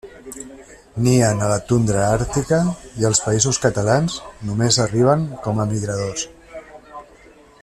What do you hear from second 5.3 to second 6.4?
com a migradors.